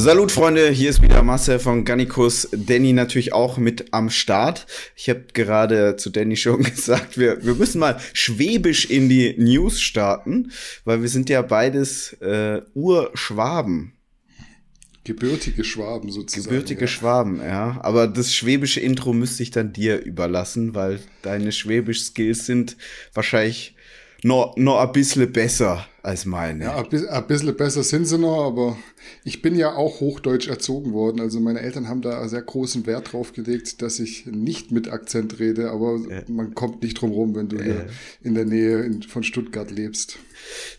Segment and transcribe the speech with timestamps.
[0.00, 2.48] Salut Freunde, hier ist wieder Marcel von Gannikus.
[2.52, 4.68] Danny natürlich auch mit am Start.
[4.94, 9.80] Ich habe gerade zu Danny schon gesagt, wir, wir müssen mal schwäbisch in die News
[9.80, 10.52] starten,
[10.84, 13.94] weil wir sind ja beides äh, Urschwaben.
[15.02, 16.44] Gebürtige Schwaben sozusagen.
[16.44, 16.86] Gebürtige ja.
[16.86, 17.80] Schwaben, ja.
[17.82, 22.76] Aber das schwäbische Intro müsste ich dann dir überlassen, weil deine schwäbisch-Skills sind
[23.14, 23.74] wahrscheinlich
[24.24, 26.64] noch, noch ein bisschen besser als meine.
[26.64, 28.76] Ja, ein bisschen besser sind sie noch, aber
[29.24, 31.20] ich bin ja auch hochdeutsch erzogen worden.
[31.20, 35.38] Also meine Eltern haben da sehr großen Wert drauf gelegt, dass ich nicht mit Akzent
[35.38, 36.24] rede, aber äh.
[36.28, 37.64] man kommt nicht drum rum, wenn du äh.
[37.64, 37.86] hier
[38.22, 40.18] in der Nähe von Stuttgart lebst.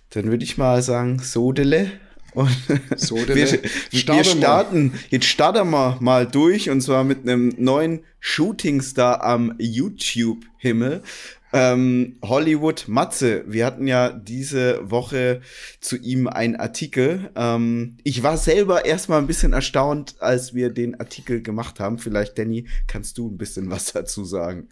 [0.09, 1.91] Dann würde ich mal sagen, Sodele.
[2.33, 2.55] Und
[2.95, 3.35] Sodele.
[3.91, 9.55] wir, wir starten, jetzt starten wir mal durch und zwar mit einem neuen Shootingstar am
[9.57, 11.03] YouTube-Himmel.
[11.51, 15.41] Ähm, Hollywood Matze, wir hatten ja diese Woche
[15.81, 17.31] zu ihm einen Artikel.
[17.35, 21.97] Ähm, ich war selber erstmal ein bisschen erstaunt, als wir den Artikel gemacht haben.
[21.97, 24.69] Vielleicht, Danny, kannst du ein bisschen was dazu sagen?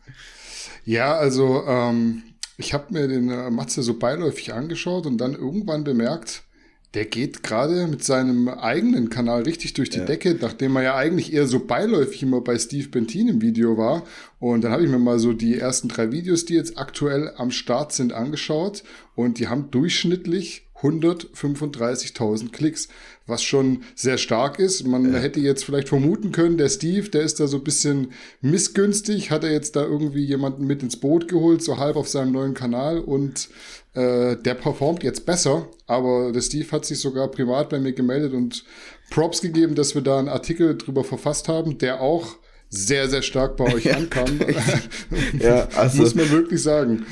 [0.85, 2.21] Ja, also ähm,
[2.57, 6.43] ich habe mir den äh, Matze so beiläufig angeschaut und dann irgendwann bemerkt,
[6.93, 10.05] der geht gerade mit seinem eigenen Kanal richtig durch die ja.
[10.05, 14.03] Decke, nachdem er ja eigentlich eher so beiläufig immer bei Steve Bentin im Video war.
[14.39, 17.51] Und dann habe ich mir mal so die ersten drei Videos, die jetzt aktuell am
[17.51, 18.83] Start sind, angeschaut.
[19.15, 22.87] Und die haben durchschnittlich 135.000 Klicks,
[23.25, 24.85] was schon sehr stark ist.
[24.85, 25.19] Man ja.
[25.19, 29.43] hätte jetzt vielleicht vermuten können, der Steve, der ist da so ein bisschen missgünstig, hat
[29.43, 32.99] er jetzt da irgendwie jemanden mit ins Boot geholt, so halb auf seinem neuen Kanal
[32.99, 33.49] und
[33.93, 38.33] äh, der performt jetzt besser, aber der Steve hat sich sogar privat bei mir gemeldet
[38.33, 38.63] und
[39.09, 42.35] Props gegeben, dass wir da einen Artikel drüber verfasst haben, der auch
[42.69, 44.39] sehr, sehr stark bei euch ankam.
[45.39, 47.05] ja, also muss man wirklich sagen.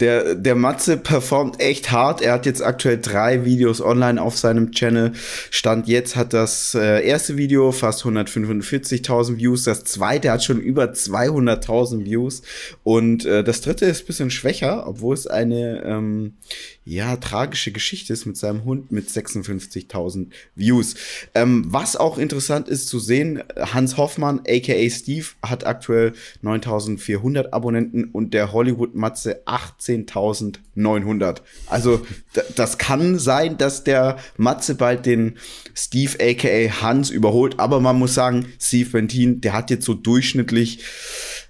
[0.00, 2.22] Der, der Matze performt echt hart.
[2.22, 5.12] Er hat jetzt aktuell drei Videos online auf seinem Channel.
[5.50, 9.64] Stand jetzt hat das äh, erste Video fast 145.000 Views.
[9.64, 12.42] Das zweite hat schon über 200.000 Views.
[12.84, 16.34] Und äh, das dritte ist bisschen schwächer, obwohl es eine ähm,
[16.84, 20.94] ja, tragische Geschichte ist mit seinem Hund mit 56.000 Views.
[21.34, 28.06] Ähm, was auch interessant ist zu sehen, Hans Hoffmann, aka Steve, hat aktuell 9.400 Abonnenten
[28.06, 31.42] und der Hollywood Matze 18.900.
[31.66, 32.04] Also
[32.56, 35.38] das kann sein, dass der Matze bald den
[35.74, 40.80] Steve aka Hans überholt, aber man muss sagen, Steve Bentin, der hat jetzt so durchschnittlich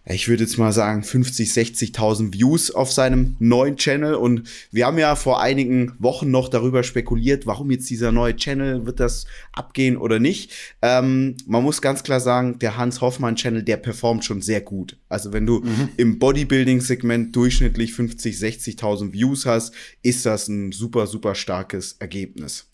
[0.04, 4.14] ich würde jetzt mal sagen, 50, 60.000 Views auf seinem neuen Channel.
[4.14, 8.84] Und wir haben ja vor einigen Wochen noch darüber spekuliert, warum jetzt dieser neue Channel,
[8.84, 10.52] wird das abgehen oder nicht.
[10.82, 14.98] Ähm, man muss ganz klar sagen, der Hans Hoffmann Channel, der performt schon sehr gut.
[15.08, 15.90] Also wenn du mhm.
[15.96, 22.66] im Bodybuilding-Segment durchschnittlich 50, 60.000 Views hast, ist das ein super, super starkes Ergebnis.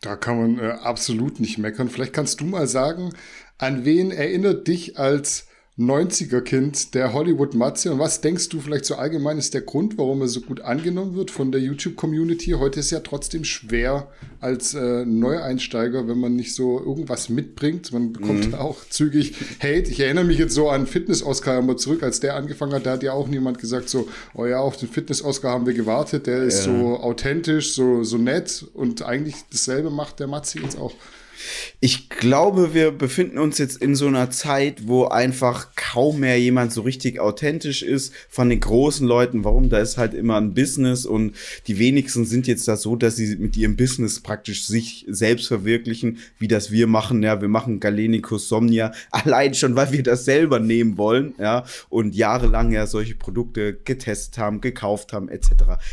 [0.00, 1.90] Da kann man äh, absolut nicht meckern.
[1.90, 3.10] Vielleicht kannst du mal sagen,
[3.58, 5.46] an wen erinnert dich als
[5.76, 7.92] 90er-Kind der Hollywood-Matze.
[7.92, 11.16] Und was denkst du vielleicht so allgemein ist der Grund, warum er so gut angenommen
[11.16, 12.52] wird von der YouTube-Community?
[12.52, 14.08] Heute ist ja trotzdem schwer
[14.40, 17.92] als äh, Neueinsteiger, wenn man nicht so irgendwas mitbringt.
[17.92, 18.54] Man bekommt mhm.
[18.54, 19.90] auch zügig Hate.
[19.90, 23.02] Ich erinnere mich jetzt so an Fitness-Oscar immer zurück, als der angefangen hat, da hat
[23.02, 26.66] ja auch niemand gesagt so, oh ja, auf den Fitness-Oscar haben wir gewartet, der ist
[26.66, 26.72] ja.
[26.72, 30.92] so authentisch, so, so nett und eigentlich dasselbe macht der Matze jetzt auch.
[31.80, 36.72] Ich glaube, wir befinden uns jetzt in so einer Zeit, wo einfach kaum mehr jemand
[36.72, 39.44] so richtig authentisch ist von den großen Leuten.
[39.44, 39.68] Warum?
[39.68, 41.34] Da ist halt immer ein Business und
[41.66, 46.18] die wenigsten sind jetzt da so, dass sie mit ihrem Business praktisch sich selbst verwirklichen,
[46.38, 47.22] wie das wir machen.
[47.22, 52.14] Ja, wir machen Galenicus Somnia allein schon, weil wir das selber nehmen wollen, ja, und
[52.14, 55.50] jahrelang ja solche Produkte getestet haben, gekauft haben, etc.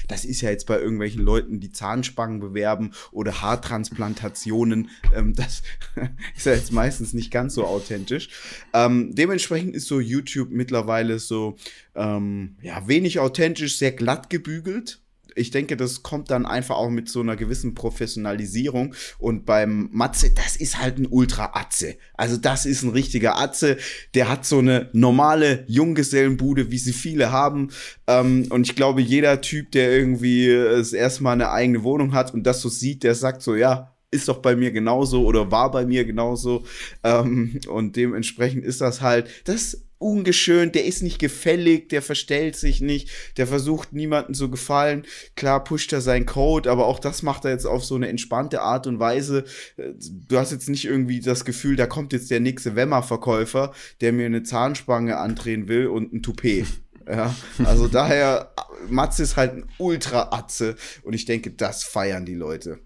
[0.07, 4.89] Das ist ja jetzt bei irgendwelchen Leuten, die Zahnspangen bewerben oder Haartransplantationen.
[5.15, 5.61] Ähm, das
[6.35, 8.29] ist ja jetzt meistens nicht ganz so authentisch.
[8.73, 11.57] Ähm, dementsprechend ist so YouTube mittlerweile so
[11.95, 15.01] ähm, ja wenig authentisch, sehr glatt gebügelt
[15.35, 18.95] ich denke, das kommt dann einfach auch mit so einer gewissen Professionalisierung.
[19.19, 21.95] Und beim Matze, das ist halt ein Ultra-Atze.
[22.13, 23.77] Also das ist ein richtiger Atze.
[24.13, 27.69] Der hat so eine normale Junggesellenbude, wie sie viele haben.
[28.07, 32.33] Ähm, und ich glaube, jeder Typ, der irgendwie das erste Mal eine eigene Wohnung hat
[32.33, 35.71] und das so sieht, der sagt so, ja, ist doch bei mir genauso oder war
[35.71, 36.63] bei mir genauso.
[37.03, 42.81] Ähm, und dementsprechend ist das halt, das ungeschönt, der ist nicht gefällig, der verstellt sich
[42.81, 45.05] nicht, der versucht niemanden zu gefallen.
[45.35, 48.61] Klar pusht er seinen Code, aber auch das macht er jetzt auf so eine entspannte
[48.61, 49.45] Art und Weise.
[49.77, 54.25] Du hast jetzt nicht irgendwie das Gefühl, da kommt jetzt der nächste Wemmer-Verkäufer, der mir
[54.25, 56.65] eine Zahnspange andrehen will und ein Toupet.
[57.07, 58.53] Ja, also daher,
[58.89, 62.79] Matze ist halt ein Ultra-Atze und ich denke, das feiern die Leute.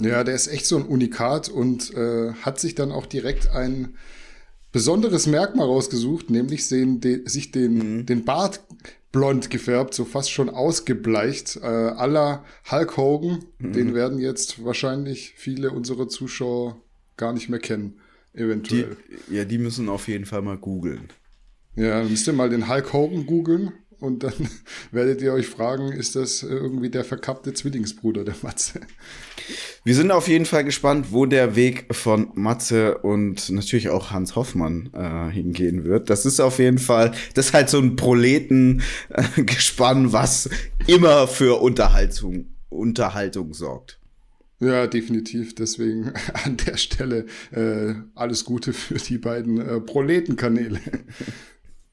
[0.00, 3.96] Ja, der ist echt so ein Unikat und äh, hat sich dann auch direkt ein
[4.70, 8.06] besonderes Merkmal rausgesucht, nämlich sehen de sich den, mhm.
[8.06, 8.60] den Bart
[9.10, 13.44] blond gefärbt, so fast schon ausgebleicht, äh, aller Hulk Hogan.
[13.58, 13.72] Mhm.
[13.72, 16.80] Den werden jetzt wahrscheinlich viele unserer Zuschauer
[17.16, 17.98] gar nicht mehr kennen,
[18.34, 18.96] eventuell.
[19.28, 21.08] Die, ja, die müssen auf jeden Fall mal googeln.
[21.74, 24.32] Ja, müsst ihr mal den Hulk Hogan googeln und dann
[24.92, 28.80] werdet ihr euch fragen, ist das irgendwie der verkappte Zwillingsbruder der Matze?
[29.84, 34.36] Wir sind auf jeden Fall gespannt, wo der Weg von Matze und natürlich auch Hans
[34.36, 36.10] Hoffmann äh, hingehen wird.
[36.10, 40.50] Das ist auf jeden Fall, das ist halt so ein Proletengespann, äh, was
[40.86, 43.98] immer für Unterhaltung, Unterhaltung sorgt.
[44.60, 45.54] Ja, definitiv.
[45.54, 46.12] Deswegen
[46.44, 50.80] an der Stelle äh, alles Gute für die beiden äh, Proletenkanäle.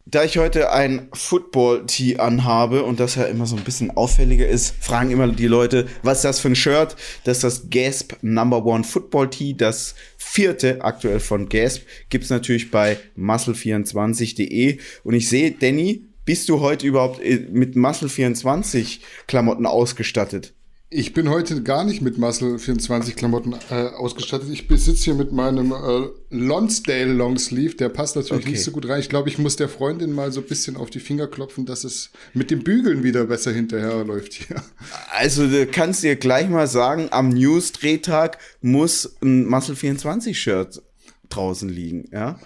[0.07, 4.75] Da ich heute ein Football-Tee anhabe und das ja immer so ein bisschen auffälliger ist,
[4.79, 6.95] fragen immer die Leute, was ist das für ein Shirt?
[7.23, 11.81] Das ist das Gasp Number One Football Tee, das vierte aktuell von Gasp.
[12.09, 14.77] Gibt's natürlich bei muscle24.de.
[15.03, 20.54] Und ich sehe, Danny, bist du heute überhaupt äh, mit Muscle24 Klamotten ausgestattet?
[20.91, 24.49] Ich bin heute gar nicht mit Muscle 24 Klamotten äh, ausgestattet.
[24.51, 27.75] Ich sitze hier mit meinem äh, Lonsdale Longsleeve.
[27.75, 28.51] Der passt natürlich okay.
[28.51, 28.99] nicht so gut rein.
[28.99, 31.85] Ich glaube, ich muss der Freundin mal so ein bisschen auf die Finger klopfen, dass
[31.85, 34.61] es mit dem Bügeln wieder besser hinterherläuft hier.
[35.09, 40.83] Also du kannst dir gleich mal sagen, am News-Drehtag muss ein Muscle 24 Shirt
[41.29, 42.39] draußen liegen, ja?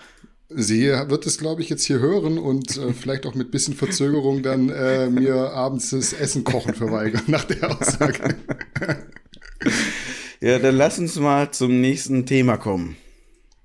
[0.51, 4.41] Sie wird es, glaube ich, jetzt hier hören und äh, vielleicht auch mit bisschen Verzögerung
[4.41, 8.35] dann äh, mir abends das Essen kochen verweigern nach der Aussage.
[10.41, 12.95] ja, dann lass uns mal zum nächsten Thema kommen.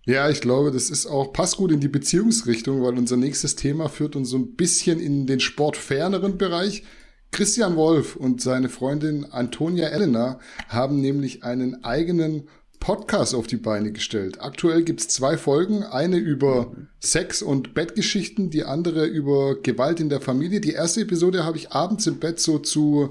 [0.07, 3.89] Ja, ich glaube, das ist auch, passt gut in die Beziehungsrichtung, weil unser nächstes Thema
[3.89, 6.85] führt uns so ein bisschen in den sportferneren Bereich.
[7.31, 10.39] Christian Wolf und seine Freundin Antonia Elena
[10.69, 12.49] haben nämlich einen eigenen
[12.85, 14.43] Podcast auf die Beine gestellt.
[14.43, 16.71] Aktuell gibt's zwei Folgen, eine über
[17.01, 20.61] Sex und Bettgeschichten, die andere über Gewalt in der Familie.
[20.61, 23.09] Die erste Episode habe ich abends im Bett so zu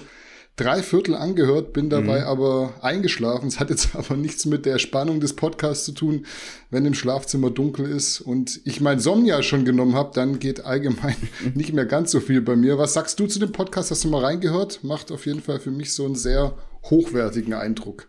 [0.58, 2.28] drei Viertel angehört, bin dabei mhm.
[2.28, 3.48] aber eingeschlafen.
[3.48, 6.28] Es hat jetzt aber nichts mit der Spannung des Podcasts zu tun,
[6.70, 11.16] wenn im Schlafzimmer dunkel ist und ich mein Somnia schon genommen habe, dann geht allgemein
[11.56, 12.78] nicht mehr ganz so viel bei mir.
[12.78, 13.90] Was sagst du zu dem Podcast?
[13.90, 14.84] Hast du mal reingehört?
[14.84, 16.56] Macht auf jeden Fall für mich so einen sehr
[16.92, 18.08] hochwertigen Eindruck.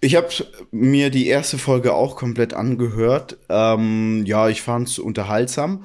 [0.00, 0.28] Ich habe
[0.70, 3.38] mir die erste Folge auch komplett angehört.
[3.48, 5.84] Ähm, ja, ich fand es unterhaltsam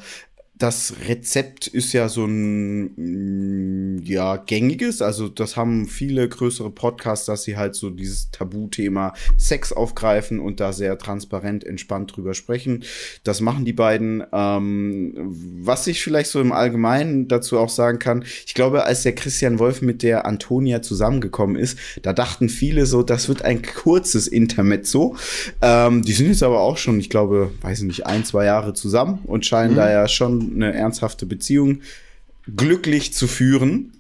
[0.56, 7.26] das Rezept ist ja so ein mm, ja gängiges, also das haben viele größere Podcasts,
[7.26, 12.84] dass sie halt so dieses Tabuthema Sex aufgreifen und da sehr transparent, entspannt drüber sprechen.
[13.24, 14.24] Das machen die beiden.
[14.32, 19.16] Ähm, was ich vielleicht so im Allgemeinen dazu auch sagen kann, ich glaube, als der
[19.16, 24.28] Christian Wolf mit der Antonia zusammengekommen ist, da dachten viele so, das wird ein kurzes
[24.28, 25.16] Intermezzo.
[25.62, 28.74] Ähm, die sind jetzt aber auch schon, ich glaube, weiß ich nicht, ein, zwei Jahre
[28.74, 29.78] zusammen und scheinen mhm.
[29.78, 31.82] da ja schon eine ernsthafte Beziehung
[32.56, 33.94] glücklich zu führen.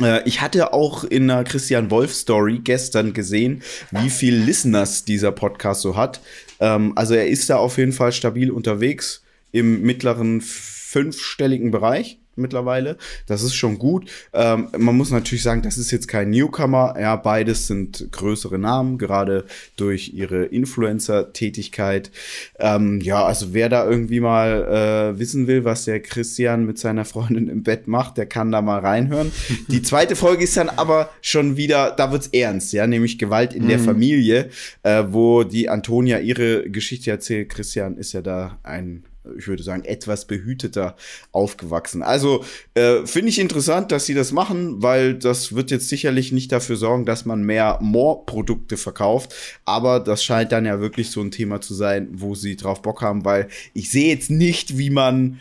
[0.00, 5.32] Äh, ich hatte auch in einer Christian Wolf Story gestern gesehen, wie viel Listeners dieser
[5.32, 6.20] Podcast so hat.
[6.60, 9.22] Ähm, also er ist da auf jeden Fall stabil unterwegs
[9.52, 12.96] im mittleren fünfstelligen Bereich mittlerweile.
[13.26, 14.10] Das ist schon gut.
[14.32, 16.94] Ähm, man muss natürlich sagen, das ist jetzt kein Newcomer.
[16.98, 19.44] Ja, beides sind größere Namen, gerade
[19.76, 22.10] durch ihre Influencer-Tätigkeit.
[22.58, 27.04] Ähm, ja, also wer da irgendwie mal äh, wissen will, was der Christian mit seiner
[27.04, 29.32] Freundin im Bett macht, der kann da mal reinhören.
[29.68, 33.64] Die zweite Folge ist dann aber schon wieder, da wird's ernst, ja, nämlich Gewalt in
[33.64, 33.68] mhm.
[33.68, 34.50] der Familie,
[34.82, 37.48] äh, wo die Antonia ihre Geschichte erzählt.
[37.48, 39.04] Christian ist ja da ein
[39.36, 40.96] ich würde sagen, etwas behüteter
[41.32, 42.02] aufgewachsen.
[42.02, 42.44] Also
[42.74, 46.76] äh, finde ich interessant, dass sie das machen, weil das wird jetzt sicherlich nicht dafür
[46.76, 49.34] sorgen, dass man mehr More-Produkte verkauft.
[49.64, 53.02] Aber das scheint dann ja wirklich so ein Thema zu sein, wo sie drauf Bock
[53.02, 55.40] haben, weil ich sehe jetzt nicht, wie man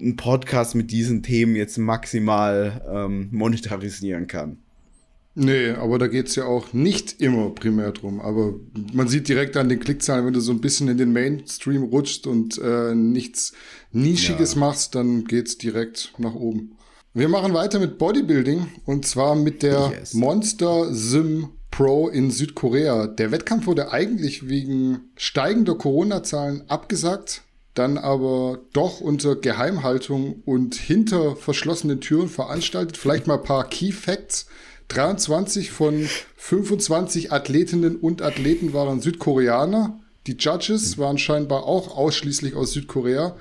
[0.00, 4.58] einen Podcast mit diesen Themen jetzt maximal ähm, monetarisieren kann.
[5.38, 8.22] Nee, aber da geht's ja auch nicht immer primär drum.
[8.22, 8.54] Aber
[8.94, 12.26] man sieht direkt an den Klickzahlen, wenn du so ein bisschen in den Mainstream rutscht
[12.26, 13.52] und äh, nichts
[13.92, 14.60] Nischiges ja.
[14.60, 16.78] machst, dann geht's direkt nach oben.
[17.12, 20.14] Wir machen weiter mit Bodybuilding und zwar mit der yes.
[20.14, 23.06] Monster Sim Pro in Südkorea.
[23.06, 27.42] Der Wettkampf wurde eigentlich wegen steigender Corona-Zahlen abgesagt,
[27.74, 32.96] dann aber doch unter Geheimhaltung und hinter verschlossenen Türen veranstaltet.
[32.96, 34.46] Vielleicht mal ein paar Key Facts.
[34.88, 39.98] 23 von 25 Athletinnen und Athleten waren Südkoreaner.
[40.26, 43.36] Die Judges waren scheinbar auch ausschließlich aus Südkorea.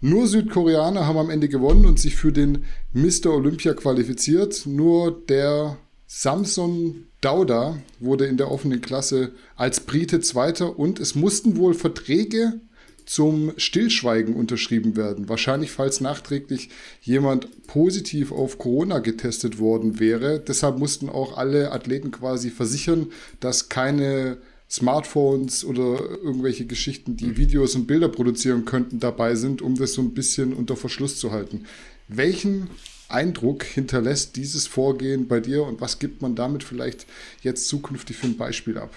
[0.00, 3.32] Nur Südkoreaner haben am Ende gewonnen und sich für den Mr.
[3.32, 4.66] Olympia qualifiziert.
[4.66, 11.56] Nur der Samson Stauda wurde in der offenen Klasse als Brite Zweiter und es mussten
[11.56, 12.60] wohl Verträge
[13.06, 15.28] zum Stillschweigen unterschrieben werden.
[15.28, 16.68] Wahrscheinlich, falls nachträglich
[17.00, 20.40] jemand positiv auf Corona getestet worden wäre.
[20.40, 23.06] Deshalb mussten auch alle Athleten quasi versichern,
[23.40, 29.76] dass keine Smartphones oder irgendwelche Geschichten, die Videos und Bilder produzieren könnten, dabei sind, um
[29.76, 31.64] das so ein bisschen unter Verschluss zu halten.
[32.08, 32.68] Welchen
[33.08, 37.06] Eindruck hinterlässt dieses Vorgehen bei dir und was gibt man damit vielleicht
[37.42, 38.92] jetzt zukünftig für ein Beispiel ab?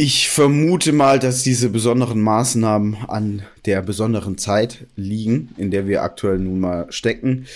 [0.00, 6.04] Ich vermute mal, dass diese besonderen Maßnahmen an der besonderen Zeit liegen, in der wir
[6.04, 7.46] aktuell nun mal stecken.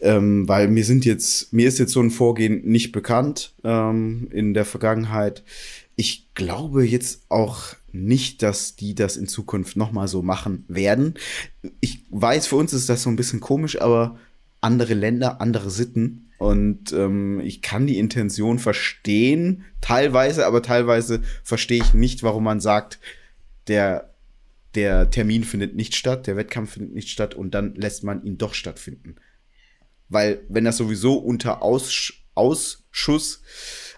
[0.00, 4.54] Ähm, weil mir sind jetzt, mir ist jetzt so ein Vorgehen nicht bekannt ähm, in
[4.54, 5.42] der Vergangenheit.
[5.94, 11.16] Ich glaube jetzt auch nicht, dass die das in Zukunft nochmal so machen werden.
[11.80, 14.16] Ich weiß, für uns ist das so ein bisschen komisch, aber
[14.62, 21.82] andere Länder, andere Sitten und ähm, ich kann die Intention verstehen, teilweise, aber teilweise verstehe
[21.82, 22.98] ich nicht, warum man sagt,
[23.68, 24.14] der,
[24.74, 28.38] der Termin findet nicht statt, der Wettkampf findet nicht statt und dann lässt man ihn
[28.38, 29.16] doch stattfinden.
[30.08, 33.42] Weil, wenn das sowieso unter Aus, Ausschuss,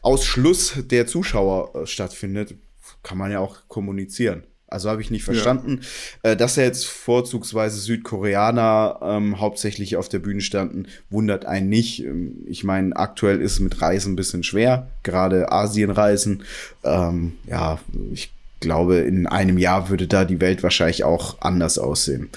[0.03, 2.55] Ausschluss der Zuschauer äh, stattfindet,
[3.03, 4.45] kann man ja auch kommunizieren.
[4.77, 5.81] Also habe ich nicht verstanden.
[6.23, 6.33] Ja.
[6.33, 12.05] Äh, dass er jetzt vorzugsweise Südkoreaner ähm, hauptsächlich auf der Bühne standen, wundert einen nicht.
[12.05, 16.43] Ähm, ich meine, aktuell ist es mit Reisen ein bisschen schwer, gerade Asienreisen.
[16.85, 17.79] Ähm, ja,
[18.13, 22.29] ich glaube, in einem Jahr würde da die Welt wahrscheinlich auch anders aussehen.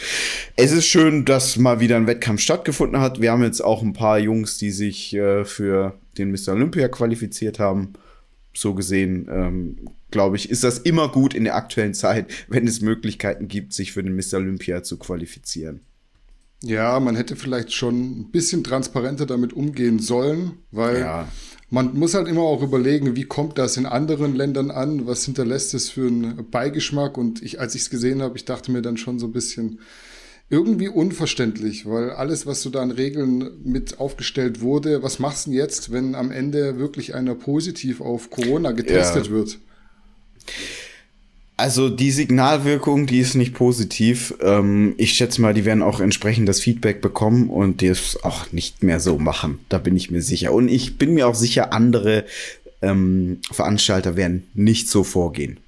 [0.56, 3.20] Es ist schön, dass mal wieder ein Wettkampf stattgefunden hat.
[3.20, 6.54] Wir haben jetzt auch ein paar Jungs, die sich äh, für den Mr.
[6.54, 7.96] Olympia qualifiziert haben.
[8.54, 9.78] So gesehen ähm,
[10.12, 13.92] glaube ich, ist das immer gut in der aktuellen Zeit, wenn es Möglichkeiten gibt, sich
[13.92, 14.36] für den Mr.
[14.36, 15.82] Olympia zu qualifizieren.
[16.62, 21.28] Ja, man hätte vielleicht schon ein bisschen transparenter damit umgehen sollen, weil ja.
[21.70, 25.74] man muss halt immer auch überlegen, wie kommt das in anderen Ländern an, was hinterlässt
[25.74, 28.98] es für einen Beigeschmack und ich, als ich es gesehen habe, ich dachte mir dann
[28.98, 29.80] schon so ein bisschen,
[30.50, 35.52] irgendwie unverständlich, weil alles, was so da an Regeln mit aufgestellt wurde, was machst du
[35.52, 39.32] denn jetzt, wenn am Ende wirklich einer positiv auf Corona getestet ja.
[39.32, 39.60] wird?
[41.60, 44.34] Also die Signalwirkung, die ist nicht positiv.
[44.42, 48.82] Ähm, ich schätze mal, die werden auch entsprechend das Feedback bekommen und es auch nicht
[48.82, 49.60] mehr so machen.
[49.68, 50.54] Da bin ich mir sicher.
[50.54, 52.24] Und ich bin mir auch sicher, andere
[52.82, 55.60] ähm, Veranstalter werden nicht so vorgehen.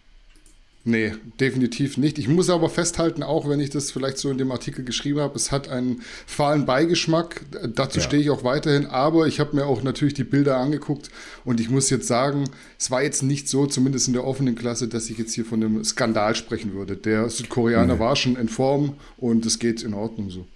[0.83, 2.17] Nee, definitiv nicht.
[2.17, 5.35] Ich muss aber festhalten, auch wenn ich das vielleicht so in dem Artikel geschrieben habe,
[5.35, 7.41] es hat einen fahlen Beigeschmack.
[7.75, 8.03] Dazu ja.
[8.03, 8.87] stehe ich auch weiterhin.
[8.87, 11.11] Aber ich habe mir auch natürlich die Bilder angeguckt
[11.45, 14.87] und ich muss jetzt sagen, es war jetzt nicht so, zumindest in der offenen Klasse,
[14.87, 16.97] dass ich jetzt hier von einem Skandal sprechen würde.
[16.97, 17.99] Der Südkoreaner nee.
[17.99, 20.47] war schon in Form und es geht in Ordnung so.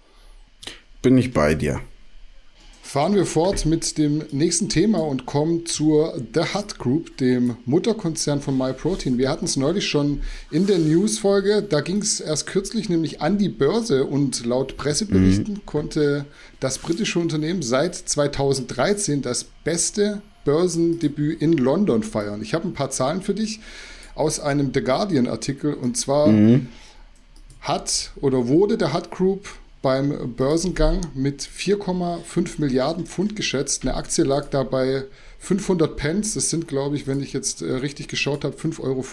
[1.03, 1.81] Bin ich bei dir
[2.85, 8.41] fahren wir fort mit dem nächsten Thema und kommen zur The Hut Group, dem Mutterkonzern
[8.41, 9.17] von MyProtein.
[9.17, 11.63] Wir hatten es neulich schon in der News-Folge.
[11.63, 15.65] Da ging es erst kürzlich nämlich an die Börse und laut Presseberichten mhm.
[15.65, 16.25] konnte
[16.59, 22.43] das britische Unternehmen seit 2013 das beste Börsendebüt in London feiern.
[22.43, 23.61] Ich habe ein paar Zahlen für dich
[24.13, 26.67] aus einem The Guardian-Artikel und zwar mhm.
[27.61, 29.49] hat oder wurde der Hut Group
[29.85, 33.83] beim Börsengang mit 4,5 Milliarden Pfund geschätzt.
[33.83, 35.03] Eine Aktie lag dabei
[35.37, 36.33] 500 Pence.
[36.33, 39.03] Das sind, glaube ich, wenn ich jetzt äh, richtig geschaut habe, 5,50 Euro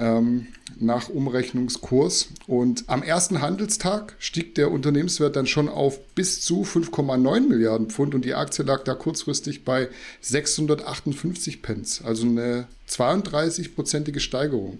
[0.00, 0.46] ähm,
[0.78, 2.28] nach Umrechnungskurs.
[2.46, 8.14] Und am ersten Handelstag stieg der Unternehmenswert dann schon auf bis zu 5,9 Milliarden Pfund
[8.14, 9.88] und die Aktie lag da kurzfristig bei
[10.22, 12.02] 658 Pence.
[12.02, 14.78] Also eine 32-prozentige Steigerung.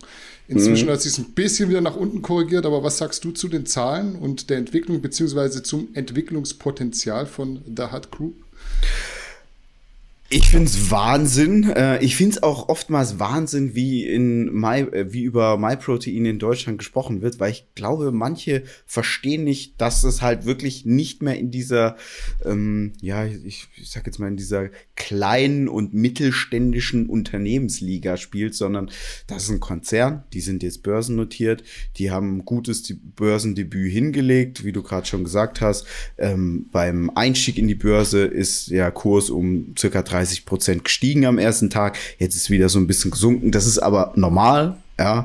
[0.48, 0.92] Inzwischen mhm.
[0.92, 3.66] hat sich es ein bisschen wieder nach unten korrigiert, aber was sagst du zu den
[3.66, 8.34] Zahlen und der Entwicklung beziehungsweise zum Entwicklungspotenzial von The Hut Group?
[10.32, 11.72] Ich find's Wahnsinn.
[11.72, 16.78] Äh, ich find's auch oftmals Wahnsinn, wie in My, äh, wie über MyProtein in Deutschland
[16.78, 21.50] gesprochen wird, weil ich glaube, manche verstehen nicht, dass es halt wirklich nicht mehr in
[21.50, 21.96] dieser,
[22.44, 28.88] ähm, ja, ich, ich sag jetzt mal in dieser kleinen und mittelständischen Unternehmensliga spielt, sondern
[29.26, 30.22] das ist ein Konzern.
[30.32, 31.64] Die sind jetzt börsennotiert,
[31.96, 35.86] die haben ein gutes Börsendebüt hingelegt, wie du gerade schon gesagt hast.
[36.18, 41.38] Ähm, beim Einstieg in die Börse ist der Kurs um circa 30 Prozent gestiegen am
[41.38, 41.98] ersten Tag.
[42.18, 43.50] Jetzt ist wieder so ein bisschen gesunken.
[43.50, 44.76] Das ist aber normal.
[44.98, 45.24] Ja,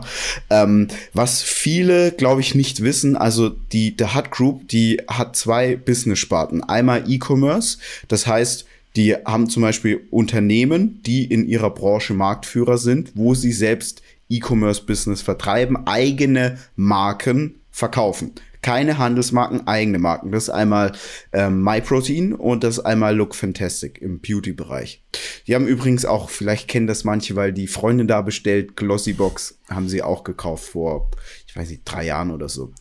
[0.50, 5.75] ähm, was viele, glaube ich, nicht wissen, also die The Hut Group, die hat zwei
[5.75, 6.64] Business-Sparten.
[6.64, 13.12] Einmal E-Commerce, das heißt, die haben zum Beispiel Unternehmen, die in ihrer Branche Marktführer sind,
[13.16, 18.32] wo sie selbst E-Commerce-Business vertreiben, eigene Marken verkaufen.
[18.66, 20.32] Keine Handelsmarken, eigene Marken.
[20.32, 20.94] Das ist einmal
[21.34, 25.04] ähm, MyProtein und das ist einmal Look Fantastic im Beauty-Bereich.
[25.46, 29.88] Die haben übrigens auch, vielleicht kennen das manche, weil die Freundin da bestellt, Glossybox haben
[29.88, 31.12] sie auch gekauft vor,
[31.46, 32.74] ich weiß nicht, drei Jahren oder so.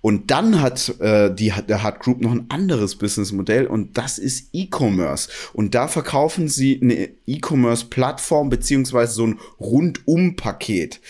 [0.00, 4.50] Und dann hat äh, die der Hard Group noch ein anderes Businessmodell und das ist
[4.52, 5.28] E-Commerce.
[5.54, 11.00] Und da verkaufen sie eine E-Commerce-Plattform beziehungsweise so ein Rundum-Paket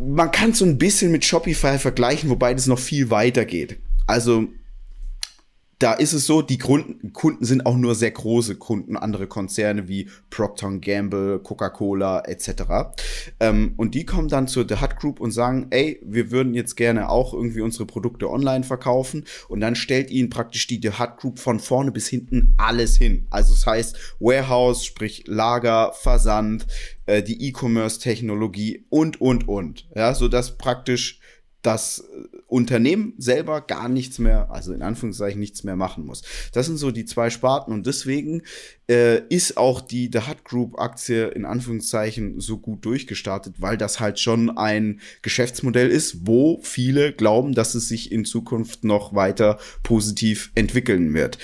[0.00, 3.78] man kann so ein bisschen mit Shopify vergleichen, wobei das noch viel weiter geht.
[4.06, 4.48] Also
[5.80, 9.88] da ist es so, die Kunden, Kunden sind auch nur sehr große Kunden, andere Konzerne
[9.88, 12.62] wie Procter Gamble, Coca-Cola etc.
[13.40, 16.76] Ähm, und die kommen dann zur The Hut Group und sagen, ey, wir würden jetzt
[16.76, 19.24] gerne auch irgendwie unsere Produkte online verkaufen.
[19.48, 23.26] Und dann stellt ihnen praktisch die The Hut Group von vorne bis hinten alles hin.
[23.30, 26.66] Also das heißt Warehouse, sprich Lager, Versand,
[27.06, 29.88] äh, die E-Commerce-Technologie und, und, und.
[29.96, 31.19] Ja, so dass praktisch
[31.62, 32.04] das
[32.46, 36.22] Unternehmen selber gar nichts mehr, also in Anführungszeichen nichts mehr machen muss.
[36.52, 38.42] Das sind so die zwei Sparten und deswegen
[38.90, 44.00] äh, ist auch die The Hut Group Aktie in Anführungszeichen so gut durchgestartet, weil das
[44.00, 49.58] halt schon ein Geschäftsmodell ist, wo viele glauben, dass es sich in Zukunft noch weiter
[49.82, 51.38] positiv entwickeln wird.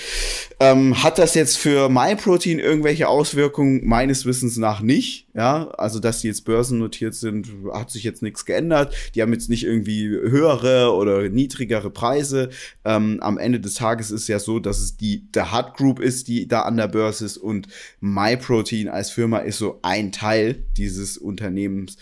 [0.59, 3.85] Ähm, hat das jetzt für MyProtein irgendwelche Auswirkungen?
[3.85, 5.26] Meines Wissens nach nicht.
[5.37, 8.95] Ja, also dass die jetzt börsennotiert sind, hat sich jetzt nichts geändert.
[9.13, 12.49] Die haben jetzt nicht irgendwie höhere oder niedrigere Preise.
[12.83, 16.27] Ähm, am Ende des Tages ist ja so, dass es die The Hut Group ist,
[16.27, 17.67] die da an der Börse ist und
[17.99, 21.97] MyProtein als Firma ist so ein Teil dieses Unternehmens.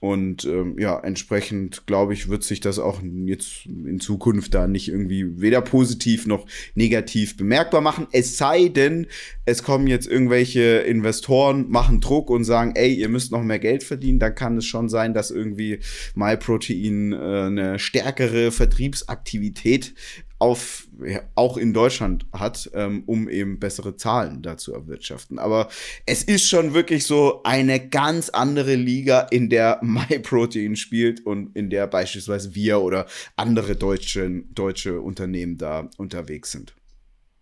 [0.00, 4.88] Und ähm, ja, entsprechend glaube ich, wird sich das auch jetzt in Zukunft da nicht
[4.88, 8.06] irgendwie weder positiv noch negativ bemerkbar machen.
[8.12, 9.06] Es sei denn,
[9.44, 13.82] es kommen jetzt irgendwelche Investoren, machen Druck und sagen, ey, ihr müsst noch mehr Geld
[13.82, 14.20] verdienen.
[14.20, 15.80] Dann kann es schon sein, dass irgendwie
[16.14, 19.94] MyProtein äh, eine stärkere Vertriebsaktivität
[20.38, 25.38] auf, ja, auch in Deutschland hat, ähm, um eben bessere Zahlen dazu erwirtschaften.
[25.38, 25.68] Aber
[26.06, 31.70] es ist schon wirklich so eine ganz andere Liga, in der MyProtein spielt und in
[31.70, 36.74] der beispielsweise wir oder andere deutsche, deutsche Unternehmen da unterwegs sind.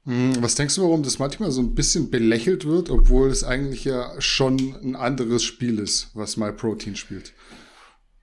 [0.07, 3.85] Hm, was denkst du, warum das manchmal so ein bisschen belächelt wird, obwohl es eigentlich
[3.85, 7.35] ja schon ein anderes Spiel ist, was MyProtein spielt?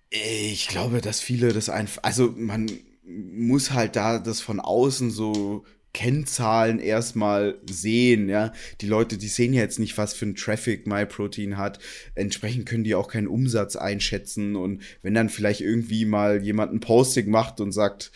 [0.09, 2.71] Ich glaube, dass viele das einfach, also man,
[3.13, 8.51] muss halt da das von außen so Kennzahlen erstmal sehen, ja.
[8.81, 11.77] Die Leute, die sehen ja jetzt nicht, was für ein Traffic MyProtein hat.
[12.15, 14.55] Entsprechend können die auch keinen Umsatz einschätzen.
[14.55, 18.11] Und wenn dann vielleicht irgendwie mal jemand ein Posting macht und sagt,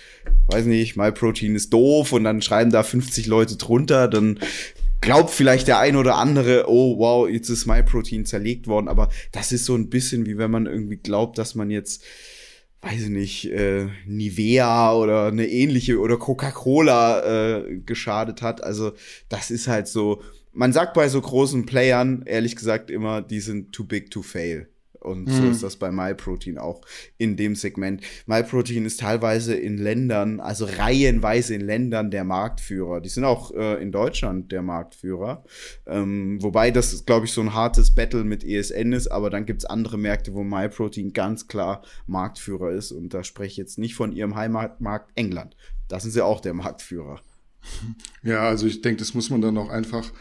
[0.47, 4.39] weiß nicht, MyProtein ist doof und dann schreiben da 50 Leute drunter, dann
[4.99, 8.87] glaubt vielleicht der ein oder andere, oh wow, jetzt ist MyProtein zerlegt worden.
[8.87, 12.03] Aber das ist so ein bisschen wie wenn man irgendwie glaubt, dass man jetzt
[12.81, 18.63] weiß ich nicht, äh, Nivea oder eine ähnliche oder Coca-Cola äh, geschadet hat.
[18.63, 18.93] Also
[19.29, 20.21] das ist halt so,
[20.53, 24.67] man sagt bei so großen Playern, ehrlich gesagt, immer, die sind too big to fail.
[24.99, 25.31] Und mhm.
[25.31, 26.81] so ist das bei MyProtein auch
[27.17, 28.01] in dem Segment.
[28.25, 33.01] MyProtein ist teilweise in Ländern, also reihenweise in Ländern der Marktführer.
[33.01, 35.43] Die sind auch äh, in Deutschland der Marktführer.
[35.85, 39.65] Ähm, wobei das, glaube ich, so ein hartes Battle mit ESN ist, aber dann gibt's
[39.65, 42.91] andere Märkte, wo MyProtein ganz klar Marktführer ist.
[42.91, 45.55] Und da spreche ich jetzt nicht von ihrem Heimatmarkt England.
[45.87, 47.21] Da sind sie auch der Marktführer.
[48.23, 50.11] Ja, also ich denke, das muss man dann auch einfach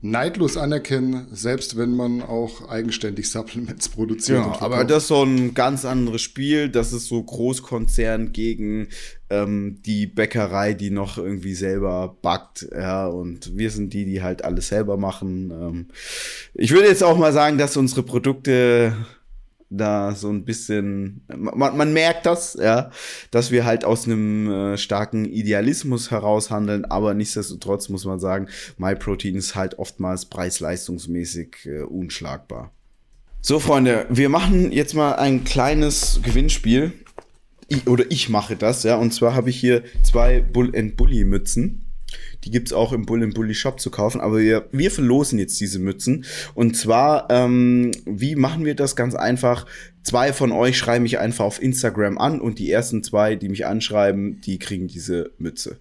[0.00, 4.38] neidlos anerkennen, selbst wenn man auch eigenständig Supplements produziert.
[4.38, 6.68] Ja, aber das ist so ein ganz anderes Spiel.
[6.68, 8.88] Das ist so Großkonzern gegen
[9.30, 12.68] ähm, die Bäckerei, die noch irgendwie selber backt.
[12.70, 15.50] Ja, und wir sind die, die halt alles selber machen.
[15.50, 15.86] Ähm,
[16.52, 18.94] ich würde jetzt auch mal sagen, dass unsere Produkte
[19.76, 22.90] da so ein bisschen, man, man merkt das, ja,
[23.30, 28.48] dass wir halt aus einem äh, starken Idealismus heraus handeln, aber nichtsdestotrotz muss man sagen,
[28.78, 32.72] MyProtein ist halt oftmals preis-leistungsmäßig äh, unschlagbar.
[33.40, 36.92] So, Freunde, wir machen jetzt mal ein kleines Gewinnspiel.
[37.68, 41.24] Ich, oder ich mache das, ja, und zwar habe ich hier zwei Bull and Bully
[41.24, 41.83] Mützen.
[42.44, 44.20] Die gibt's auch im Bull Bully Shop zu kaufen.
[44.20, 46.24] Aber wir, wir verlosen jetzt diese Mützen.
[46.54, 49.66] Und zwar, ähm, wie machen wir das ganz einfach?
[50.02, 53.66] Zwei von euch schreiben mich einfach auf Instagram an und die ersten zwei, die mich
[53.66, 55.78] anschreiben, die kriegen diese Mütze.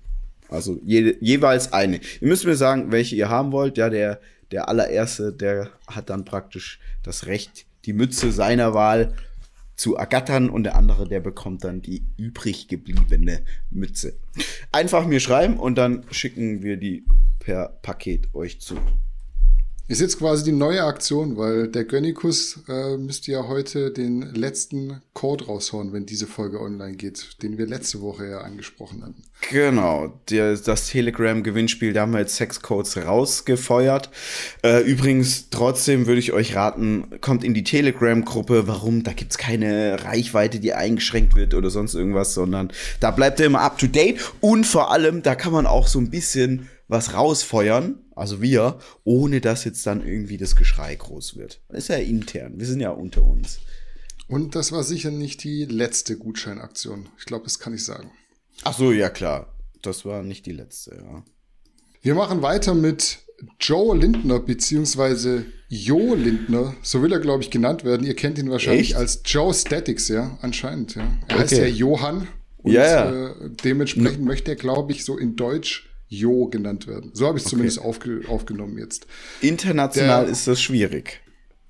[0.50, 2.00] Also je, jeweils eine.
[2.22, 3.78] Ihr müsst mir sagen, welche ihr haben wollt.
[3.78, 4.22] Ja, der,
[4.52, 9.14] der allererste, der hat dann praktisch das Recht, die Mütze seiner Wahl
[9.84, 14.18] zu ergattern und der andere, der bekommt dann die übrig gebliebene Mütze.
[14.72, 17.06] Einfach mir schreiben und dann schicken wir die
[17.40, 18.78] per Paket euch zu.
[19.90, 25.02] Ist jetzt quasi die neue Aktion, weil der Gönnikus äh, müsste ja heute den letzten
[25.14, 29.24] Code raushauen, wenn diese Folge online geht, den wir letzte Woche ja angesprochen hatten.
[29.52, 34.10] Genau, der, das Telegram-Gewinnspiel, da haben wir jetzt Sexcodes rausgefeuert.
[34.64, 38.68] Äh, übrigens, trotzdem würde ich euch raten, kommt in die Telegram-Gruppe.
[38.68, 39.04] Warum?
[39.04, 43.60] Da gibt's keine Reichweite, die eingeschränkt wird oder sonst irgendwas, sondern da bleibt er immer
[43.60, 48.00] up to date und vor allem, da kann man auch so ein bisschen was rausfeuern,
[48.16, 51.62] also wir, ohne dass jetzt dann irgendwie das Geschrei groß wird.
[51.70, 53.60] Das ist ja intern, wir sind ja unter uns.
[54.28, 57.10] Und das war sicher nicht die letzte Gutscheinaktion.
[57.18, 58.12] Ich glaube, das kann ich sagen.
[58.64, 59.54] Ach so, ja klar.
[59.82, 61.24] Das war nicht die letzte, ja.
[62.02, 63.20] Wir machen weiter mit
[63.60, 68.06] Joe Lindner, beziehungsweise Jo Lindner, so will er, glaube ich, genannt werden.
[68.06, 68.96] Ihr kennt ihn wahrscheinlich Echt?
[68.98, 71.02] als Joe Statics, ja, anscheinend, ja.
[71.02, 71.40] Er okay.
[71.40, 72.28] heißt ja Johann.
[72.58, 73.30] Und ja, ja.
[73.30, 77.12] Äh, dementsprechend möchte er, glaube ich, so in Deutsch Jo genannt werden.
[77.14, 77.56] So habe ich es okay.
[77.56, 79.08] zumindest aufge aufgenommen jetzt.
[79.42, 81.22] International Der, ist das schwierig.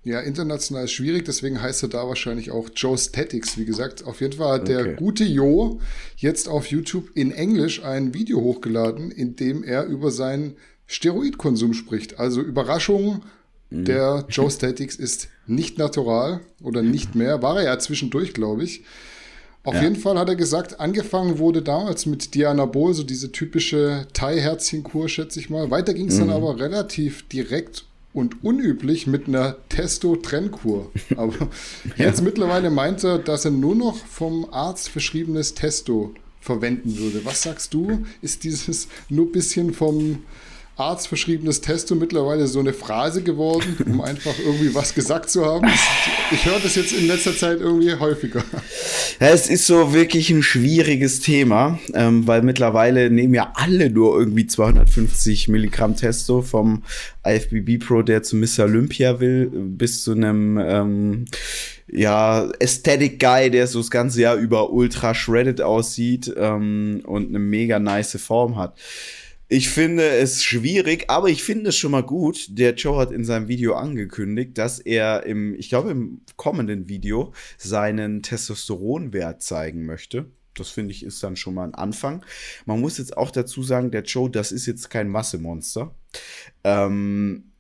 [0.06, 3.58] Ja, international ist schwierig, deswegen heißt er da wahrscheinlich auch Joe Statics.
[3.58, 4.84] Wie gesagt, auf jeden Fall hat okay.
[4.84, 5.80] der gute Jo
[6.18, 12.20] jetzt auf YouTube in Englisch ein Video hochgeladen, in dem er über seinen Steroidkonsum spricht.
[12.20, 13.24] Also Überraschung,
[13.70, 13.86] mhm.
[13.86, 17.42] der Joe Statics ist nicht natural oder nicht mehr.
[17.42, 18.84] War er ja zwischendurch, glaube ich.
[19.66, 19.84] Auf ja.
[19.84, 25.08] jeden Fall hat er gesagt, angefangen wurde damals mit Diana Bol, so diese typische Thai-Herzchenkur,
[25.08, 25.72] schätze ich mal.
[25.72, 26.28] Weiter ging es mhm.
[26.28, 30.92] dann aber relativ direkt und unüblich mit einer Testo-Trennkur.
[31.18, 31.34] Aber
[31.98, 32.06] ja.
[32.06, 37.26] jetzt mittlerweile meint er, dass er nur noch vom Arzt verschriebenes Testo verwenden würde.
[37.26, 38.06] Was sagst du?
[38.22, 40.20] Ist dieses nur bisschen vom
[40.76, 45.70] arztverschriebenes Testo mittlerweile so eine Phrase geworden, um einfach irgendwie was gesagt zu haben.
[46.32, 48.44] Ich höre das jetzt in letzter Zeit irgendwie häufiger.
[49.20, 54.18] Ja, es ist so wirklich ein schwieriges Thema, ähm, weil mittlerweile nehmen ja alle nur
[54.18, 56.84] irgendwie 250 Milligramm Testo vom
[57.26, 61.26] IFBB Pro, der zu Miss Olympia will, bis zu einem ähm,
[61.88, 67.40] ja, Aesthetic Guy, der so das ganze Jahr über ultra shredded aussieht ähm, und eine
[67.40, 68.76] mega nice Form hat.
[69.54, 72.48] Ich finde es schwierig, aber ich finde es schon mal gut.
[72.58, 77.36] Der Joe hat in seinem Video angekündigt, dass er im, ich glaube, im kommenden Video
[77.60, 80.26] seinen Testosteronwert zeigen möchte.
[80.56, 82.26] Das finde ich ist dann schon mal ein Anfang.
[82.66, 85.94] Man muss jetzt auch dazu sagen, der Joe, das ist jetzt kein Massemonster.
[86.64, 87.53] Ähm,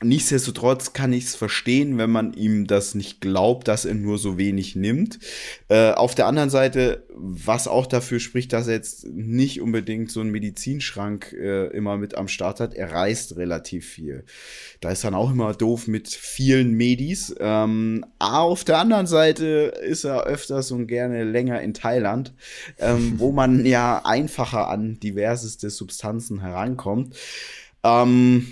[0.00, 4.38] Nichtsdestotrotz kann ich es verstehen, wenn man ihm das nicht glaubt, dass er nur so
[4.38, 5.18] wenig nimmt.
[5.68, 10.20] Äh, auf der anderen Seite, was auch dafür spricht, dass er jetzt nicht unbedingt so
[10.20, 14.24] einen Medizinschrank äh, immer mit am Start hat, er reist relativ viel.
[14.80, 17.34] Da ist dann auch immer doof mit vielen Medis.
[17.40, 19.46] Ähm, auf der anderen Seite
[19.82, 22.34] ist er öfters und gerne länger in Thailand,
[22.78, 27.16] ähm, wo man ja einfacher an diverseste Substanzen herankommt.
[27.82, 28.46] Ähm,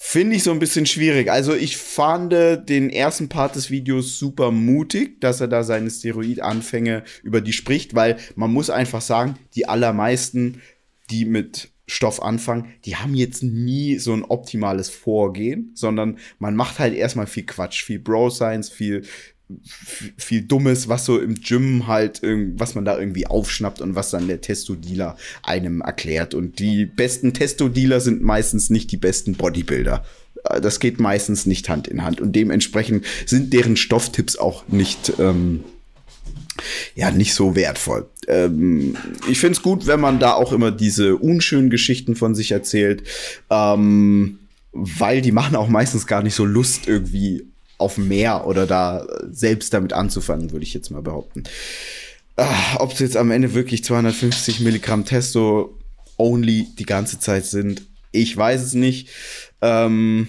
[0.00, 1.28] Finde ich so ein bisschen schwierig.
[1.28, 7.02] Also ich fand den ersten Part des Videos super mutig, dass er da seine Steroidanfänge
[7.24, 10.62] über die spricht, weil man muss einfach sagen, die allermeisten,
[11.10, 16.78] die mit Stoff anfangen, die haben jetzt nie so ein optimales Vorgehen, sondern man macht
[16.78, 19.04] halt erstmal viel Quatsch, viel Bro-Science, viel
[20.16, 24.28] viel Dummes, was so im Gym halt, was man da irgendwie aufschnappt und was dann
[24.28, 26.34] der Testo-Dealer einem erklärt.
[26.34, 30.04] Und die besten Testo-Dealer sind meistens nicht die besten Bodybuilder.
[30.44, 32.20] Äh, das geht meistens nicht Hand in Hand.
[32.20, 35.64] Und dementsprechend sind deren Stofftipps auch nicht, ähm,
[36.94, 38.06] ja, nicht so wertvoll.
[38.26, 38.96] Ähm,
[39.28, 43.02] ich find's gut, wenn man da auch immer diese unschönen Geschichten von sich erzählt,
[43.48, 44.40] ähm,
[44.72, 47.46] weil die machen auch meistens gar nicht so Lust irgendwie
[47.78, 51.44] auf mehr oder da selbst damit anzufangen, würde ich jetzt mal behaupten.
[52.36, 55.76] Ah, Ob es jetzt am Ende wirklich 250 Milligramm Testo
[56.18, 59.08] only die ganze Zeit sind, ich weiß es nicht.
[59.62, 60.28] Ähm,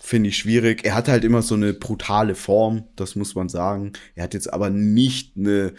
[0.00, 0.84] Finde ich schwierig.
[0.84, 3.92] Er hat halt immer so eine brutale Form, das muss man sagen.
[4.14, 5.72] Er hat jetzt aber nicht eine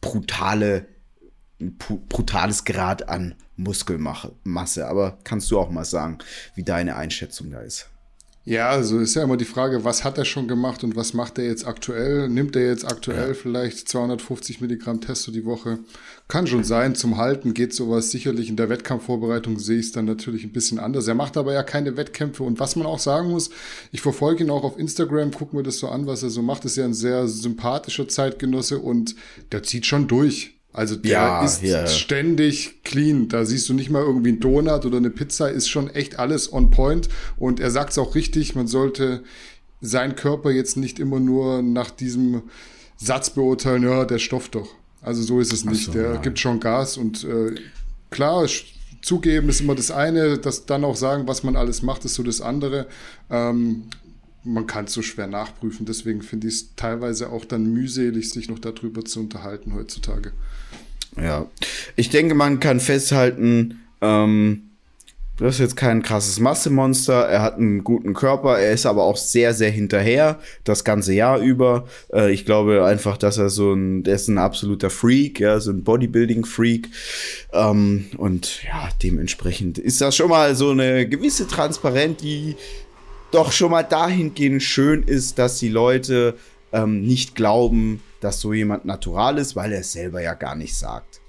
[0.00, 0.86] brutale,
[1.60, 4.86] ein brutales Grad an Muskelmasse.
[4.86, 6.18] Aber kannst du auch mal sagen,
[6.54, 7.88] wie deine Einschätzung da ist?
[8.44, 11.36] Ja, also ist ja immer die Frage, was hat er schon gemacht und was macht
[11.38, 12.26] er jetzt aktuell?
[12.30, 13.34] Nimmt er jetzt aktuell ja.
[13.34, 15.78] vielleicht 250 Milligramm Testo die Woche?
[16.26, 16.94] Kann schon sein.
[16.94, 18.48] Zum Halten geht sowas sicherlich.
[18.48, 21.06] In der Wettkampfvorbereitung sehe ich es dann natürlich ein bisschen anders.
[21.06, 22.42] Er macht aber ja keine Wettkämpfe.
[22.42, 23.50] Und was man auch sagen muss,
[23.92, 26.64] ich verfolge ihn auch auf Instagram, gucken wir das so an, was er so macht.
[26.64, 29.16] Ist ja ein sehr sympathischer Zeitgenosse und
[29.52, 30.59] der zieht schon durch.
[30.72, 31.86] Also der ja, ist ja.
[31.86, 33.28] ständig clean.
[33.28, 36.52] Da siehst du nicht mal irgendwie ein Donut oder eine Pizza, ist schon echt alles
[36.52, 37.08] on point.
[37.38, 39.24] Und er sagt es auch richtig, man sollte
[39.80, 42.42] seinen Körper jetzt nicht immer nur nach diesem
[42.96, 44.68] Satz beurteilen, ja, der Stoff doch.
[45.02, 45.86] Also so ist es nicht.
[45.86, 46.20] So, der ja.
[46.20, 47.54] gibt schon Gas und äh,
[48.10, 48.46] klar,
[49.02, 52.22] zugeben ist immer das eine, das dann auch sagen, was man alles macht, ist so
[52.22, 52.86] das andere.
[53.30, 53.84] Ähm,
[54.44, 58.48] man kann es so schwer nachprüfen, deswegen finde ich es teilweise auch dann mühselig, sich
[58.48, 60.32] noch darüber zu unterhalten heutzutage.
[61.16, 61.46] Ja,
[61.96, 64.70] ich denke, man kann festhalten, ähm,
[65.40, 67.26] das ist jetzt kein krasses Massemonster.
[67.26, 68.58] Er hat einen guten Körper.
[68.58, 70.38] Er ist aber auch sehr, sehr hinterher.
[70.64, 71.86] Das ganze Jahr über.
[72.12, 75.70] Äh, ich glaube einfach, dass er so ein, der ist ein absoluter Freak, ja, so
[75.70, 76.90] ein Bodybuilding-Freak.
[77.54, 82.56] Ähm, und ja, dementsprechend ist das schon mal so eine gewisse Transparenz, die
[83.30, 86.36] doch schon mal dahingehend schön ist, dass die Leute
[86.72, 90.76] ähm, nicht glauben, dass so jemand natural ist, weil er es selber ja gar nicht
[90.76, 91.20] sagt.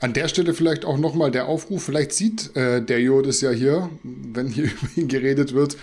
[0.00, 3.90] An der Stelle vielleicht auch nochmal der Aufruf, vielleicht sieht äh, der Jodis ja hier,
[4.02, 5.76] wenn hier über ihn geredet wird,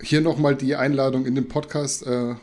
[0.00, 2.06] hier nochmal die Einladung in den Podcast.
[2.06, 2.34] Äh,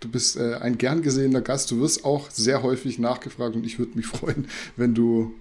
[0.00, 3.78] du bist äh, ein gern gesehener Gast, du wirst auch sehr häufig nachgefragt und ich
[3.78, 5.34] würde mich freuen, wenn du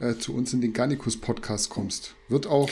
[0.00, 2.14] äh, zu uns in den Garnicus Podcast kommst.
[2.28, 2.70] Wird auch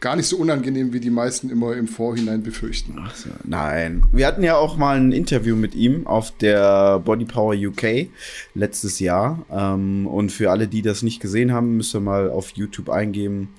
[0.00, 2.96] gar nicht so unangenehm, wie die meisten immer im Vorhinein befürchten.
[3.00, 4.04] Ach so, nein.
[4.12, 8.08] Wir hatten ja auch mal ein Interview mit ihm auf der Body Power UK
[8.54, 9.44] letztes Jahr.
[9.50, 13.54] Ähm, und für alle, die das nicht gesehen haben, müsst ihr mal auf YouTube eingeben.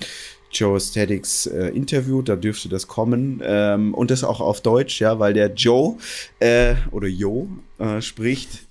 [0.52, 3.42] Joe Aesthetics äh, Interview, da dürfte das kommen.
[3.44, 5.98] Ähm, und das auch auf Deutsch, ja, weil der Joe
[6.40, 8.66] äh, oder Jo äh, spricht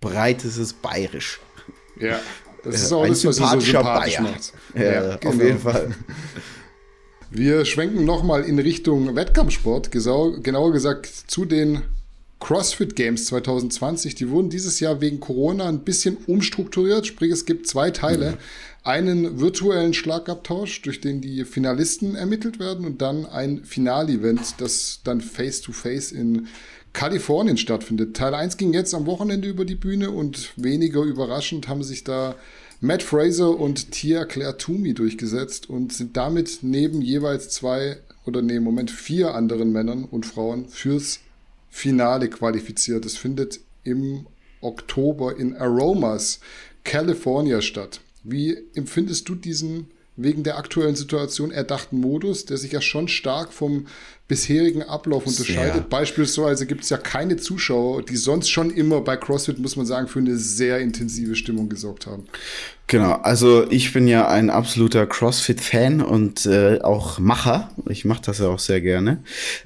[0.00, 1.40] breiteses Bayerisch.
[1.98, 2.20] Ja,
[2.62, 4.22] das ist auch ein das, was er so sympathisch Bayer.
[4.22, 4.52] macht.
[4.74, 5.34] Ja, ja genau.
[5.34, 5.94] auf jeden Fall.
[7.30, 11.82] Wir schwenken nochmal in Richtung Wettkampfsport, genauer gesagt zu den
[12.40, 14.14] CrossFit Games 2020.
[14.14, 18.32] Die wurden dieses Jahr wegen Corona ein bisschen umstrukturiert, sprich es gibt zwei Teile.
[18.32, 18.36] Mhm.
[18.84, 25.22] Einen virtuellen Schlagabtausch, durch den die Finalisten ermittelt werden und dann ein Finalevent, das dann
[25.22, 26.48] face-to-face -face in
[26.92, 28.14] Kalifornien stattfindet.
[28.14, 32.36] Teil 1 ging jetzt am Wochenende über die Bühne und weniger überraschend haben sich da
[32.80, 38.56] Matt Fraser und Tia Claire Toomey durchgesetzt und sind damit neben jeweils zwei oder nee,
[38.56, 41.20] im Moment vier anderen Männern und Frauen fürs
[41.70, 43.04] Finale qualifiziert.
[43.04, 44.26] Es findet im
[44.60, 46.40] Oktober in Aromas,
[46.84, 48.00] California statt.
[48.22, 53.52] Wie empfindest du diesen wegen der aktuellen Situation erdachten Modus, der sich ja schon stark
[53.52, 53.86] vom
[54.28, 55.74] bisherigen Ablauf unterscheidet.
[55.74, 55.82] Sehr.
[55.82, 60.08] Beispielsweise gibt es ja keine Zuschauer, die sonst schon immer bei CrossFit, muss man sagen,
[60.08, 62.24] für eine sehr intensive Stimmung gesorgt haben.
[62.86, 67.70] Genau, also ich bin ja ein absoluter CrossFit-Fan und äh, auch Macher.
[67.88, 69.22] Ich mache das ja auch sehr gerne.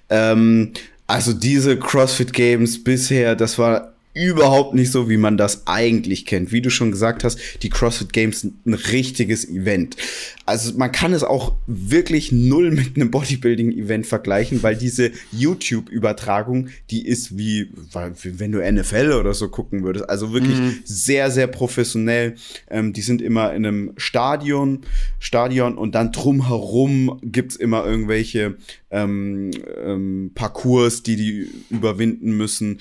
[0.08, 0.72] Ähm,
[1.06, 6.50] also diese CrossFit Games bisher, das war überhaupt nicht so, wie man das eigentlich kennt.
[6.50, 9.96] Wie du schon gesagt hast, die CrossFit Games sind ein richtiges Event.
[10.44, 17.06] Also man kann es auch wirklich null mit einem Bodybuilding-Event vergleichen, weil diese YouTube-Übertragung, die
[17.06, 20.08] ist wie, wenn du NFL oder so gucken würdest.
[20.08, 20.78] Also wirklich mhm.
[20.84, 22.34] sehr, sehr professionell.
[22.70, 24.80] Ähm, die sind immer in einem Stadion,
[25.20, 28.56] Stadion und dann drumherum gibt's immer irgendwelche
[28.90, 29.50] ähm,
[29.84, 32.78] ähm, Parcours, die die überwinden müssen.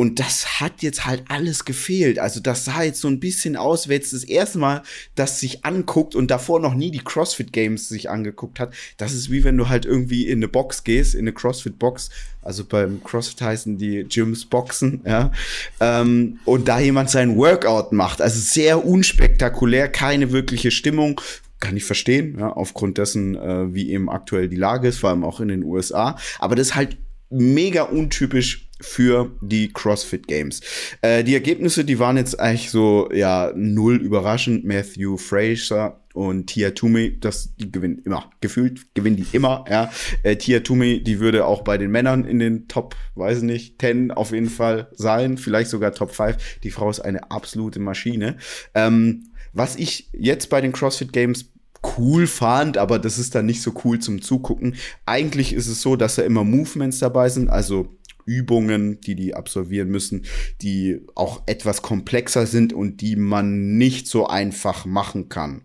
[0.00, 2.18] Und das hat jetzt halt alles gefehlt.
[2.18, 4.80] Also das sah jetzt so ein bisschen aus, wer jetzt das erste Mal
[5.14, 8.72] das sich anguckt und davor noch nie die CrossFit Games sich angeguckt hat.
[8.96, 12.08] Das ist wie wenn du halt irgendwie in eine Box gehst, in eine CrossFit Box.
[12.40, 15.32] Also beim CrossFit heißen die Gyms Boxen, ja.
[15.80, 18.22] Ähm, und da jemand sein Workout macht.
[18.22, 21.20] Also sehr unspektakulär, keine wirkliche Stimmung
[21.58, 25.24] kann ich verstehen, ja, aufgrund dessen, äh, wie eben aktuell die Lage ist, vor allem
[25.24, 26.16] auch in den USA.
[26.38, 26.96] Aber das ist halt
[27.28, 30.60] mega untypisch für die CrossFit Games.
[31.02, 34.64] Äh, die Ergebnisse, die waren jetzt eigentlich so, ja, null überraschend.
[34.64, 38.30] Matthew Fraser und Tia Toomey, das, die gewinnen immer.
[38.40, 39.90] Gefühlt gewinnen die immer, ja.
[40.22, 44.10] Äh, Tia Toomey, die würde auch bei den Männern in den Top, weiß nicht, 10
[44.10, 45.38] auf jeden Fall sein.
[45.38, 46.60] Vielleicht sogar Top 5.
[46.62, 48.36] Die Frau ist eine absolute Maschine.
[48.74, 51.52] Ähm, was ich jetzt bei den CrossFit Games
[51.96, 54.76] cool fand, aber das ist dann nicht so cool zum Zugucken.
[55.06, 57.88] Eigentlich ist es so, dass da immer Movements dabei sind, also
[58.30, 60.24] Übungen, die die absolvieren müssen,
[60.62, 65.62] die auch etwas komplexer sind und die man nicht so einfach machen kann.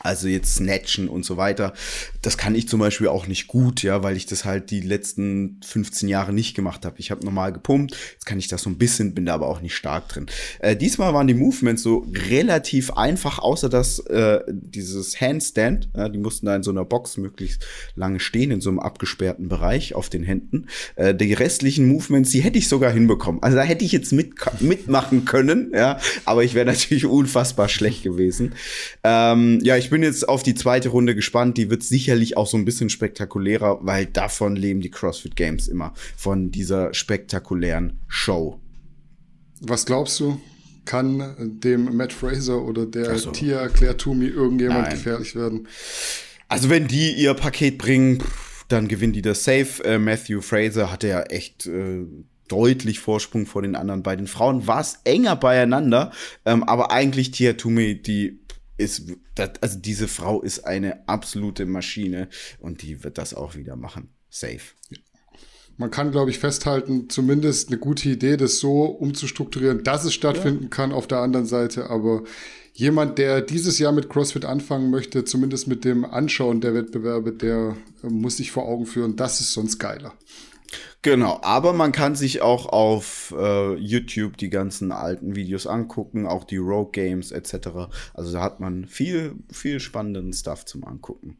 [0.00, 1.72] Also jetzt snatchen und so weiter.
[2.22, 5.60] Das kann ich zum Beispiel auch nicht gut, ja, weil ich das halt die letzten
[5.64, 6.96] 15 Jahre nicht gemacht habe.
[6.98, 9.60] Ich habe normal gepumpt, jetzt kann ich das so ein bisschen, bin da aber auch
[9.60, 10.26] nicht stark drin.
[10.58, 16.18] Äh, diesmal waren die Movements so relativ einfach, außer dass äh, dieses Handstand, ja, die
[16.18, 20.10] mussten da in so einer Box möglichst lange stehen, in so einem abgesperrten Bereich auf
[20.10, 20.66] den Händen.
[20.96, 23.42] Äh, die restlichen Movements, die hätte ich sogar hinbekommen.
[23.42, 28.02] Also da hätte ich jetzt mit, mitmachen können, ja, aber ich wäre natürlich unfassbar schlecht
[28.02, 28.52] gewesen.
[29.02, 31.56] Ähm, ja, ich bin bin jetzt auf die zweite Runde gespannt.
[31.56, 35.94] Die wird sicherlich auch so ein bisschen spektakulärer, weil davon leben die CrossFit Games immer.
[36.16, 38.60] Von dieser spektakulären Show.
[39.60, 40.40] Was glaubst du?
[40.86, 43.32] kann dem Matt Fraser oder der so.
[43.32, 44.92] Tia Claire Toomey irgendjemand Nein.
[44.92, 45.68] gefährlich werden.
[46.48, 48.22] Also wenn die ihr Paket bringen,
[48.68, 49.84] dann gewinnen die das Safe.
[49.84, 52.06] Äh, Matthew Fraser hatte ja echt äh,
[52.48, 54.02] deutlich Vorsprung vor den anderen.
[54.02, 56.12] Bei den Frauen war es enger beieinander,
[56.44, 58.38] ähm, aber eigentlich Tia Toomey, die
[58.76, 63.76] ist, das, also diese Frau ist eine absolute Maschine und die wird das auch wieder
[63.76, 64.10] machen.
[64.28, 64.60] Safe.
[65.78, 70.64] Man kann, glaube ich, festhalten, zumindest eine gute Idee, das so umzustrukturieren, dass es stattfinden
[70.64, 70.68] ja.
[70.70, 71.90] kann auf der anderen Seite.
[71.90, 72.24] Aber
[72.72, 77.76] jemand, der dieses Jahr mit CrossFit anfangen möchte, zumindest mit dem Anschauen der Wettbewerbe, der
[78.02, 80.14] äh, muss sich vor Augen führen, das ist sonst geiler.
[81.06, 86.42] Genau, aber man kann sich auch auf äh, YouTube die ganzen alten Videos angucken, auch
[86.42, 87.68] die Rogue Games etc.
[88.12, 91.36] Also da hat man viel, viel spannenden Stuff zum Angucken.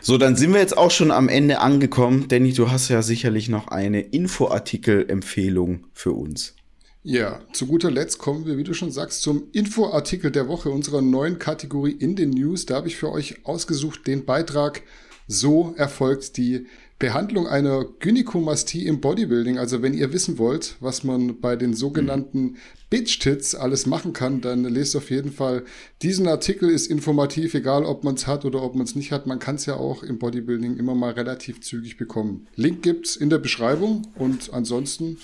[0.00, 2.26] So, dann sind wir jetzt auch schon am Ende angekommen.
[2.28, 6.54] Danny, du hast ja sicherlich noch eine Infoartikel-Empfehlung für uns.
[7.02, 11.02] Ja, zu guter Letzt kommen wir, wie du schon sagst, zum Infoartikel der Woche unserer
[11.02, 12.64] neuen Kategorie in den News.
[12.64, 14.82] Da habe ich für euch ausgesucht den Beitrag
[15.26, 19.56] So erfolgt die Behandlung einer Gynäkomastie im Bodybuilding.
[19.56, 22.56] Also wenn ihr wissen wollt, was man bei den sogenannten
[22.90, 25.64] Bitch-Tits alles machen kann, dann lest auf jeden Fall
[26.02, 29.28] diesen Artikel, ist informativ, egal ob man es hat oder ob man es nicht hat.
[29.28, 32.48] Man kann es ja auch im Bodybuilding immer mal relativ zügig bekommen.
[32.56, 35.18] Link gibt's in der Beschreibung und ansonsten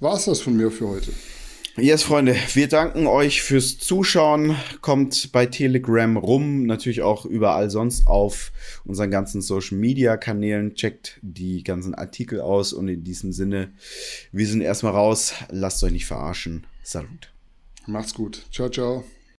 [0.00, 1.12] war es das von mir für heute.
[1.78, 4.56] Yes, Freunde, wir danken euch fürs Zuschauen.
[4.82, 8.52] Kommt bei Telegram rum, natürlich auch überall sonst auf
[8.84, 10.74] unseren ganzen Social Media Kanälen.
[10.74, 13.72] Checkt die ganzen Artikel aus und in diesem Sinne,
[14.32, 15.32] wir sind erstmal raus.
[15.48, 16.66] Lasst euch nicht verarschen.
[16.82, 17.32] Salut.
[17.86, 18.44] Macht's gut.
[18.52, 19.04] Ciao, ciao.